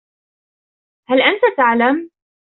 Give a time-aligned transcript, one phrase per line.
[1.09, 2.09] هل أنت تعلم؟